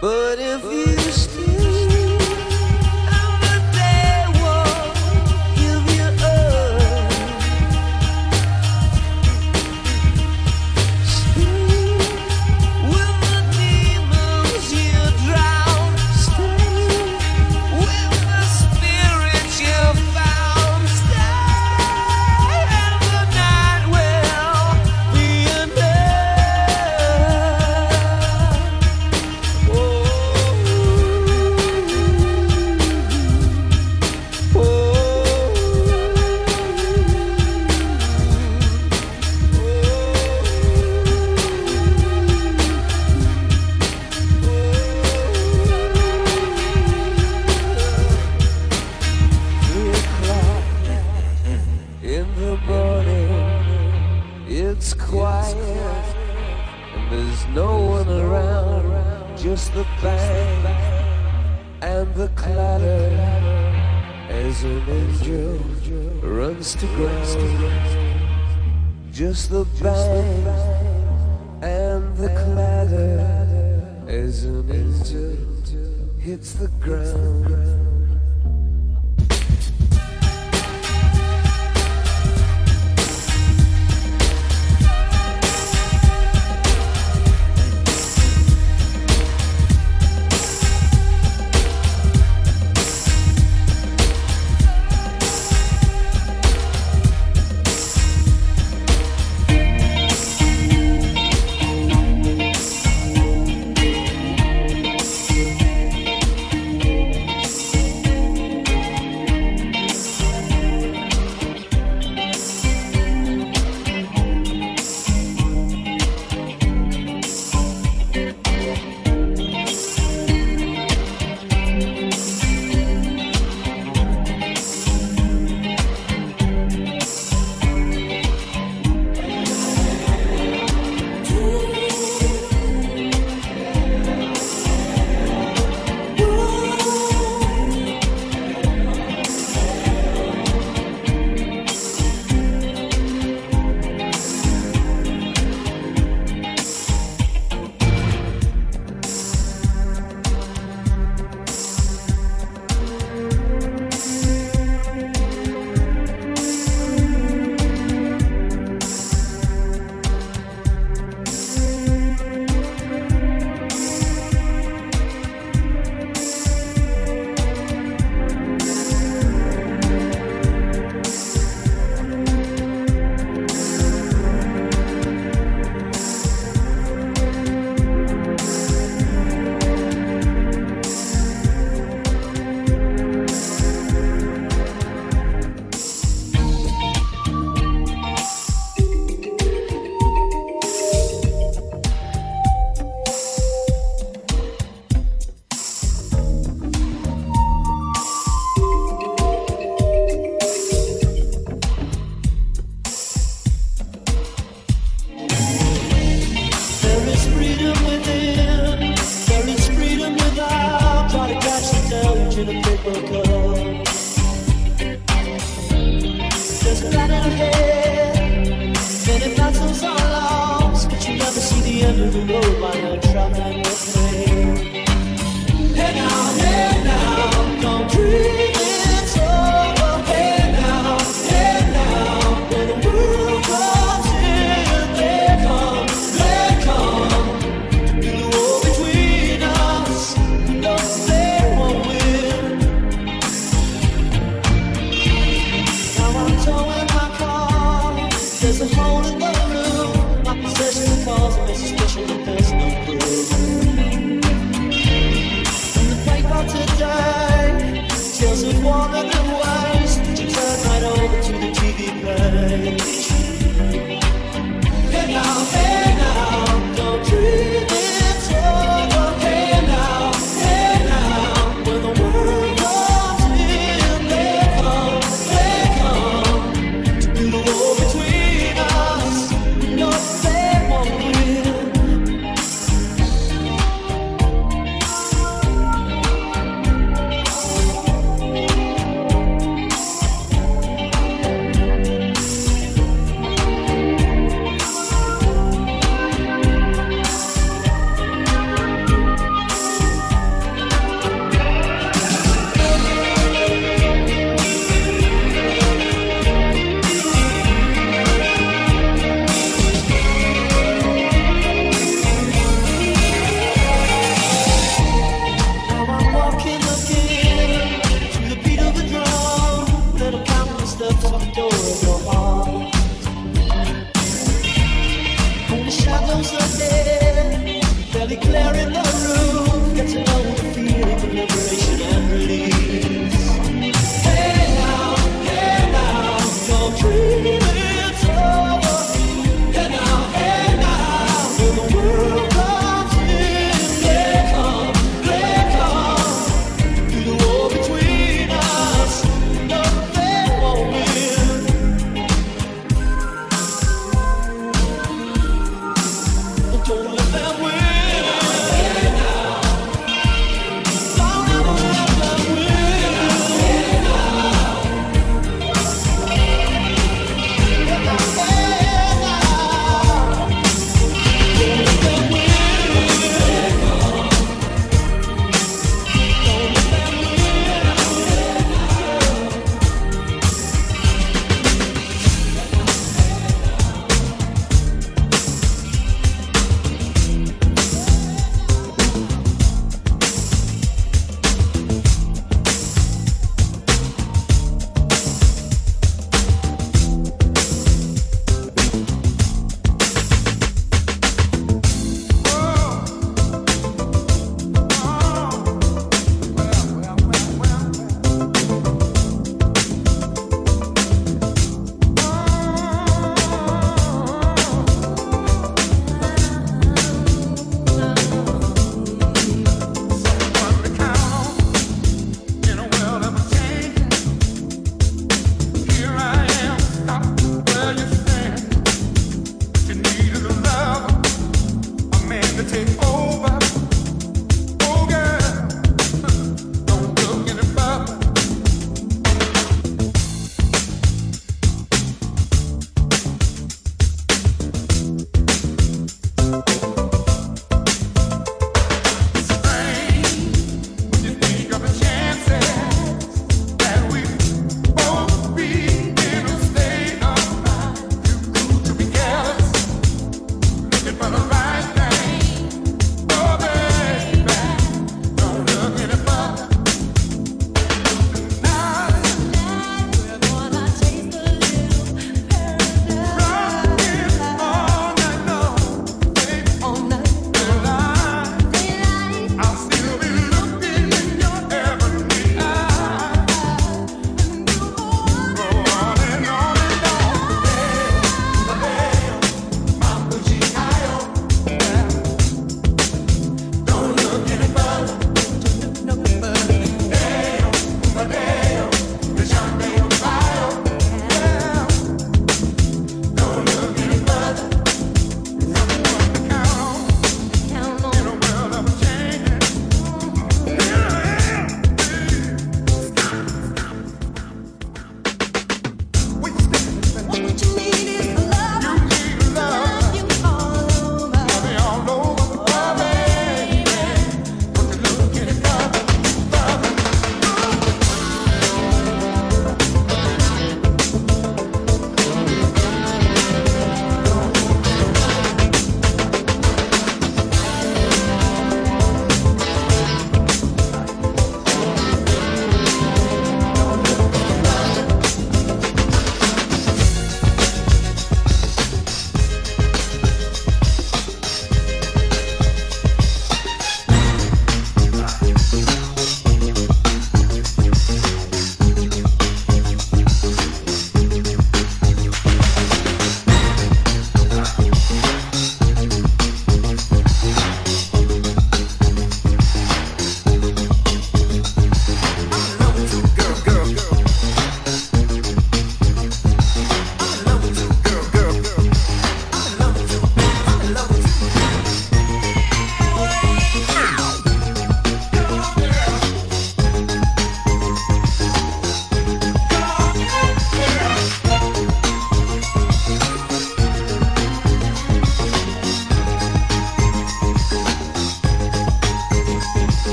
But 0.00 0.38
if 0.38 0.62
you 0.62 0.87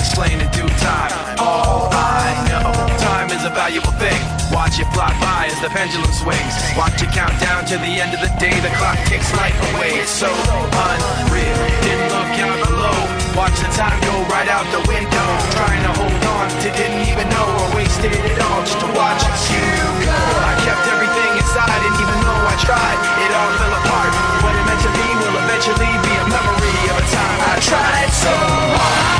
explain 0.00 0.40
in 0.40 0.48
due 0.56 0.72
time. 0.80 1.12
All 1.36 1.92
I 1.92 2.32
know, 2.48 2.72
time 3.04 3.28
is 3.28 3.44
a 3.44 3.52
valuable 3.52 3.92
thing. 4.00 4.16
Watch 4.48 4.80
it 4.80 4.88
fly 4.96 5.12
by 5.20 5.52
as 5.52 5.60
the 5.60 5.68
pendulum 5.68 6.10
swings. 6.10 6.56
Watch 6.72 7.04
it 7.04 7.12
count 7.12 7.36
down 7.36 7.68
to 7.68 7.76
the 7.76 7.92
end 8.00 8.16
of 8.16 8.20
the 8.24 8.32
day. 8.40 8.56
The 8.64 8.72
clock 8.80 8.96
ticks 9.04 9.28
life 9.36 9.54
away. 9.70 10.00
It's 10.00 10.10
so 10.10 10.32
unreal. 10.32 11.60
Didn't 11.84 12.10
look 12.16 12.32
out 12.40 12.58
below. 12.64 12.98
Watch 13.36 13.54
the 13.60 13.70
time 13.76 14.00
go 14.08 14.24
right 14.32 14.48
out 14.48 14.64
the 14.72 14.82
window. 14.88 15.28
Trying 15.52 15.84
to 15.84 15.92
hold 15.92 16.24
on 16.40 16.48
to 16.64 16.68
didn't 16.72 17.04
even 17.04 17.28
know 17.28 17.46
or 17.60 17.68
wasted 17.76 18.16
it 18.16 18.40
all 18.40 18.64
just 18.64 18.80
to 18.80 18.88
watch 18.96 19.20
you 19.52 19.68
go. 20.00 20.16
I 20.48 20.56
kept 20.64 20.84
everything 20.96 21.30
inside, 21.36 21.80
and 21.84 21.94
even 22.00 22.18
though 22.24 22.42
I 22.48 22.56
tried, 22.56 22.98
it 23.20 23.30
all 23.36 23.52
fell 23.60 23.74
apart. 23.84 24.12
What 24.48 24.56
it 24.56 24.64
meant 24.64 24.80
to 24.80 24.92
be 24.96 25.06
will 25.20 25.36
eventually 25.44 25.92
be 26.08 26.12
a 26.16 26.26
memory 26.26 26.78
of 26.88 26.96
a 26.96 27.06
time 27.12 27.38
I 27.52 27.54
tried 27.60 28.10
so 28.16 28.32
hard 28.32 29.19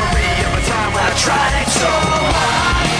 I 1.11 1.13
tried 1.13 1.67
so 1.67 1.87
hard 1.89 2.90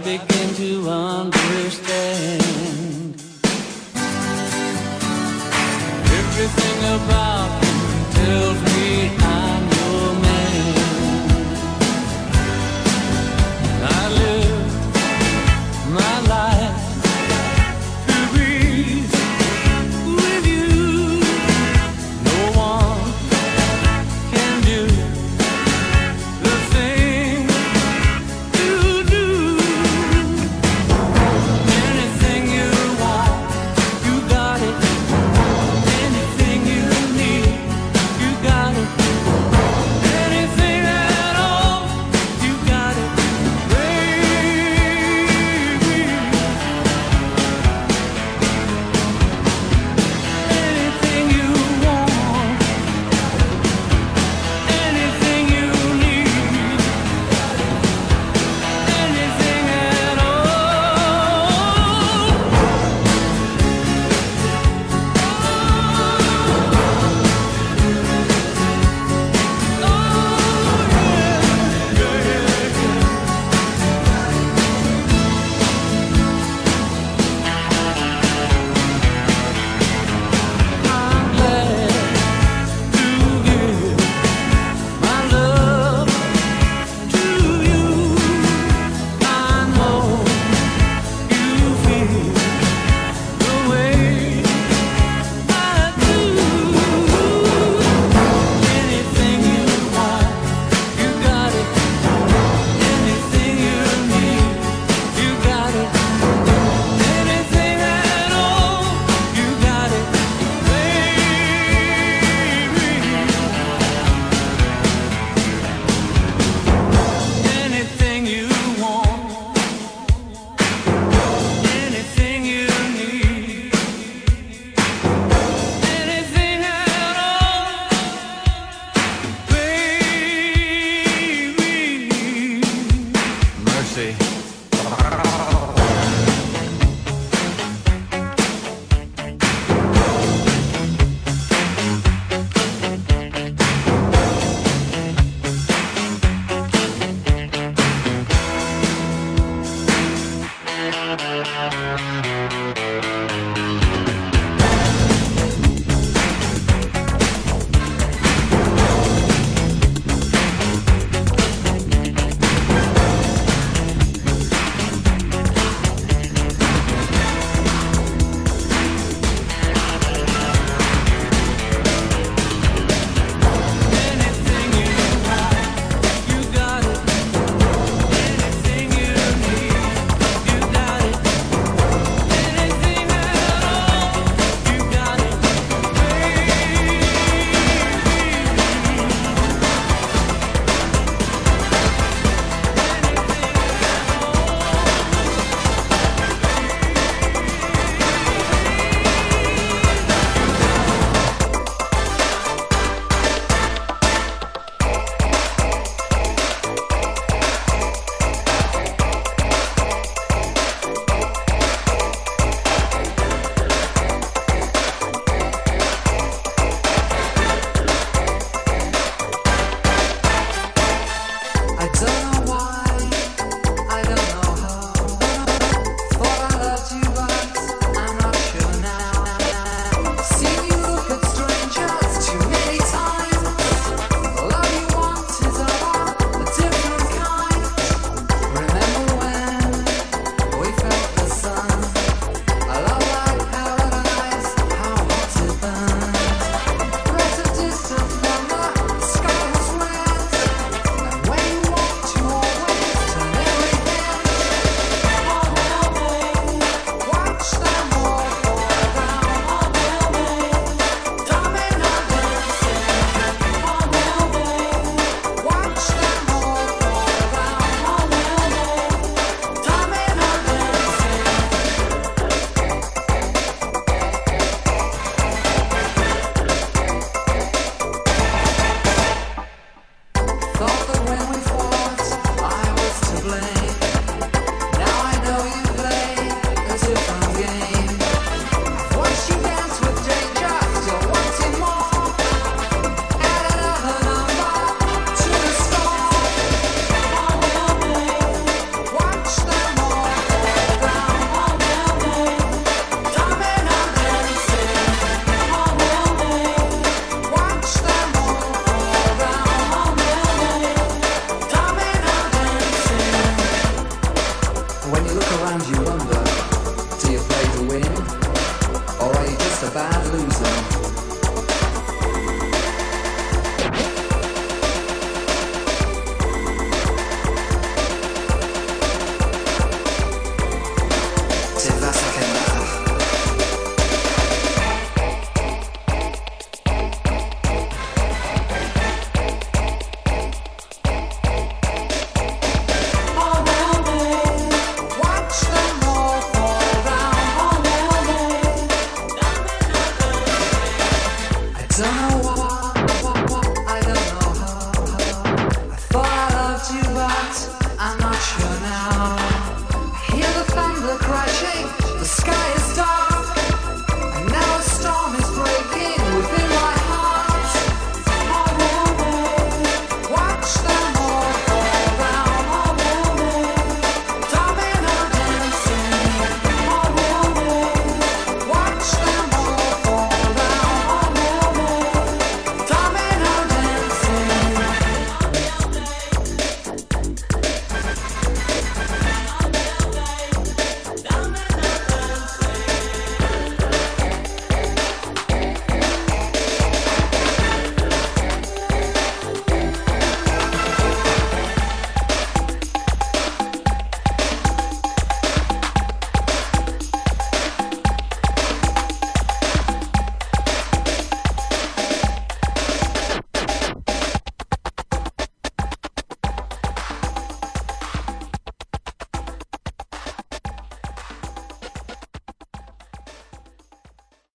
begin 0.00 0.54
to 0.56 0.88
understand 0.90 1.93